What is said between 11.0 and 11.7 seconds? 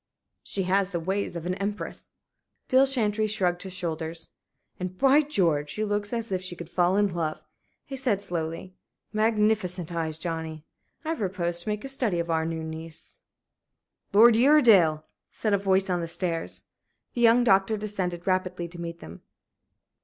I propose to